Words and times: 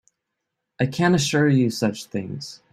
I 0.79 0.87
can't 0.87 1.13
assure 1.13 1.47
you 1.47 1.69
such 1.69 2.05
things. 2.05 2.61